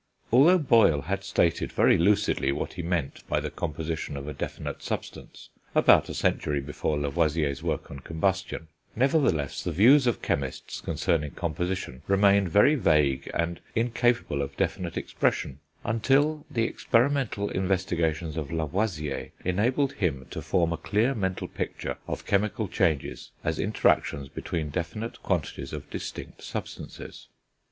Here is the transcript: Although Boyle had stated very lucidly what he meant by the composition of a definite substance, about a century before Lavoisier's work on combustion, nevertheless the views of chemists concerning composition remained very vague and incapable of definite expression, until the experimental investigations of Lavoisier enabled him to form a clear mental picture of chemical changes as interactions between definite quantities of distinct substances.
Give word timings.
Although 0.31 0.57
Boyle 0.57 1.01
had 1.01 1.23
stated 1.23 1.71
very 1.71 1.95
lucidly 1.95 2.51
what 2.51 2.73
he 2.73 2.81
meant 2.81 3.21
by 3.27 3.39
the 3.39 3.51
composition 3.51 4.17
of 4.17 4.27
a 4.27 4.33
definite 4.33 4.81
substance, 4.81 5.49
about 5.75 6.09
a 6.09 6.15
century 6.15 6.59
before 6.59 6.97
Lavoisier's 6.97 7.61
work 7.61 7.91
on 7.91 7.99
combustion, 7.99 8.67
nevertheless 8.95 9.63
the 9.63 9.71
views 9.71 10.07
of 10.07 10.23
chemists 10.23 10.81
concerning 10.81 11.29
composition 11.33 12.01
remained 12.07 12.49
very 12.49 12.73
vague 12.73 13.29
and 13.35 13.59
incapable 13.75 14.41
of 14.41 14.57
definite 14.57 14.97
expression, 14.97 15.59
until 15.83 16.47
the 16.49 16.63
experimental 16.63 17.51
investigations 17.51 18.37
of 18.37 18.51
Lavoisier 18.51 19.29
enabled 19.45 19.93
him 19.93 20.25
to 20.31 20.41
form 20.41 20.73
a 20.73 20.77
clear 20.77 21.13
mental 21.13 21.47
picture 21.47 21.97
of 22.07 22.25
chemical 22.25 22.67
changes 22.67 23.29
as 23.43 23.59
interactions 23.59 24.29
between 24.29 24.71
definite 24.71 25.21
quantities 25.21 25.71
of 25.71 25.87
distinct 25.91 26.41
substances. 26.41 27.27